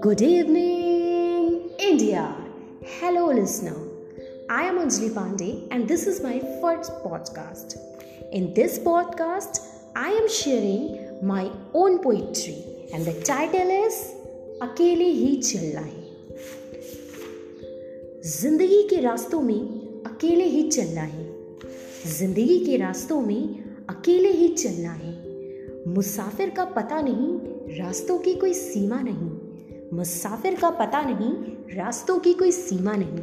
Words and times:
Good 0.00 0.20
evening, 0.20 1.70
India. 1.78 2.34
Hello, 2.82 3.26
listener. 3.26 3.76
I 4.50 4.62
am 4.62 4.78
Anjali 4.78 5.10
Pandey, 5.10 5.68
and 5.70 5.86
this 5.86 6.08
is 6.08 6.20
my 6.20 6.40
first 6.60 6.90
podcast. 7.04 7.76
In 8.32 8.52
this 8.54 8.80
podcast, 8.80 9.60
I 9.94 10.08
am 10.08 10.28
sharing 10.28 11.20
my 11.22 11.52
own 11.72 12.00
poetry, 12.00 12.64
and 12.92 13.04
the 13.04 13.14
title 13.22 13.70
is 13.70 13.94
अकेले 14.62 15.04
ही 15.04 15.36
चलना 15.42 15.80
है 15.80 16.02
ज़िंदगी 18.26 18.82
के 18.90 19.00
रास्तों 19.00 19.40
में 19.42 20.02
अकेले 20.06 20.44
ही 20.44 20.68
चलना 20.70 21.02
है 21.02 21.26
ज़िंदगी 22.18 22.58
के 22.66 22.76
रास्तों 22.76 23.20
में 23.20 23.68
अकेले 23.88 24.30
ही 24.32 24.48
चलना 24.48 24.92
है 24.92 25.27
मुसाफिर 25.88 26.50
का 26.50 26.64
पता 26.64 27.00
नहीं, 27.00 27.38
रास्तों 27.78 28.18
की 28.18 28.34
कोई 28.34 28.54
सीमा 28.54 29.00
नहीं। 29.00 29.30
मुसाफिर 29.96 30.54
का 30.54 30.70
पता 30.70 31.02
नहीं, 31.02 31.32
रास्तों 31.76 32.18
की 32.18 32.32
कोई 32.32 32.52
सीमा 32.52 32.92
नहीं। 32.96 33.18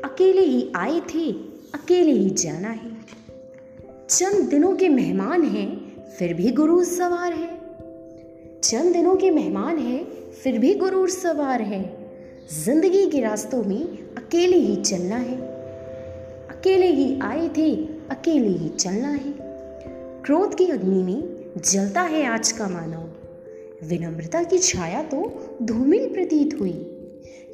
अकेले 0.00 0.42
ही 0.42 0.72
आए 0.76 1.00
थे, 1.00 1.32
अकेले 1.74 2.12
ही 2.12 2.30
जाना 2.30 2.68
है। 2.68 2.90
चंद 4.10 4.48
दिनों 4.48 4.76
के 4.76 4.88
मेहमान 4.88 5.42
हैं, 5.42 5.96
फिर 6.18 6.34
भी 6.34 6.50
गुरूर 6.50 6.84
सवार 6.84 7.32
है। 7.32 7.60
चंद 8.60 8.92
दिनों 8.92 9.16
के 9.16 9.30
मेहमान 9.30 9.78
हैं, 9.78 10.32
फिर 10.42 10.58
भी 10.58 10.74
गुरूर 10.74 11.08
सवार 11.08 11.62
है। 11.62 11.96
ज़िंदगी 12.64 13.06
के 13.06 13.20
रास्तों 13.20 13.62
में 13.62 13.84
अकेले 14.14 14.56
ही 14.56 14.76
चलना 14.76 15.16
है। 15.16 15.36
अकेले 16.48 16.86
ही 16.86 17.20
आए 17.20 17.48
थे, 17.48 17.76
अकेले 18.10 18.48
ही 18.48 18.68
चलना 18.68 19.08
है। 19.08 19.34
क्रोध 20.24 20.54
की 20.54 20.66
अग्नि 20.66 21.02
में 21.02 21.37
जलता 21.56 22.00
है 22.00 22.24
आज 22.26 22.52
का 22.52 22.68
मानव। 22.68 23.86
विनम्रता 23.88 24.42
की 24.42 24.58
छाया 24.58 25.02
तो 25.02 25.18
धूमिल 25.62 26.08
प्रतीत 26.08 26.60
हुई। 26.60 26.70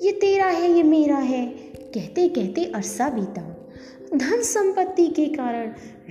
ये 0.02 0.12
तेरा 0.12 0.46
है, 0.46 0.70
ये 0.72 0.82
मेरा 0.82 1.16
है 1.16 1.46
कहते 1.94 2.28
कहते 2.28 2.64
अरसा 2.64 3.08
बीता। 3.08 3.42
धन 4.16 4.42
संपत्ति 4.42 5.06
के 5.08 5.26
कारण 5.26 5.66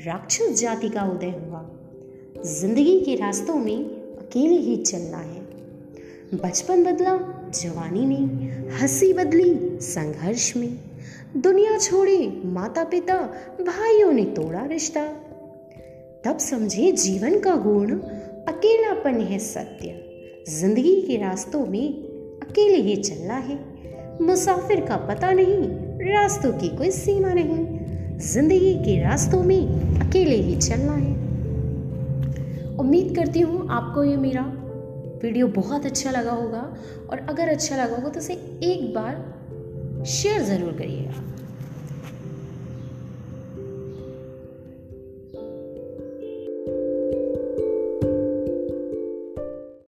राक्षस 0.06 0.60
जाति 0.60 0.90
का 0.90 1.04
उदय 1.04 1.30
हुआ। 1.30 1.70
ज़िंदगी 2.46 3.00
के 3.00 3.16
रास्तों 3.16 3.56
में 3.56 3.86
अकेले 4.18 4.56
ही 4.56 4.76
चलना 4.78 5.18
है। 5.18 5.42
बचपन 6.36 6.84
बदला, 6.84 7.18
जवानी 7.50 8.06
में 8.06 8.70
हँसी 8.70 9.14
बदली, 9.14 9.78
संघर्ष 9.82 10.58
में। 10.58 10.80
दुनिया 11.38 11.78
छोड़े 11.78 12.42
माता 12.46 12.84
पिता 12.84 13.18
भाइयों 13.62 14.12
ने 14.12 14.26
तोड़ा 14.26 14.66
रिश्ता। 14.66 15.06
तब 16.26 16.38
समझे 16.38 16.92
जीवन 16.92 17.40
का 17.40 17.56
गुण 17.56 17.92
अकेलापन 18.48 19.20
है 19.22 19.40
सत्य। 19.40 20.44
ज़िंदगी 20.50 20.96
के 21.02 21.18
रास्तों 21.18 21.66
में 21.66 21.94
अकेले 22.44 22.78
ही 22.78 22.96
चलना 22.96 23.34
है। 23.34 23.58
मुसाफिर 24.22 24.86
का 24.86 24.98
पता 25.08 25.32
नहीं, 25.32 25.68
रास्तों 26.12 26.52
की 26.52 26.70
कोई 26.78 26.92
सीमा 26.92 27.34
नहीं। 27.34 28.18
ज़िंदगी 28.20 28.74
के 28.76 29.02
रास्तों 29.04 29.44
में 29.44 30.00
अकेले 30.00 30.36
ही 30.36 30.56
चलना 30.58 30.94
है। 30.94 31.12
उम्मीद 32.80 33.16
करती 33.16 33.40
हूँ 33.40 33.68
आपको 33.72 34.04
ये 34.04 34.16
मेरा 34.18 34.42
वीडियो 35.24 35.48
बहुत 35.48 35.86
अच्छा 35.86 36.12
लगा 36.12 36.32
होगा। 36.32 36.62
और 37.10 37.26
अगर 37.30 37.50
अच्छा 37.50 37.76
लगा 37.76 37.96
होगा 37.96 38.10
तो 38.10 38.20
उसे 38.20 38.34
एक 38.64 38.94
बार 38.94 40.04
शेयर 40.08 40.42
ज़रूर 40.42 40.72
करिएगा। 40.72 41.33